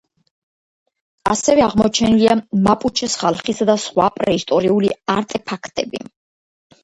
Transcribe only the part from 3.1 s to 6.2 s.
ხალხისა და სხვა პრეისტორიული არტეფაქტები.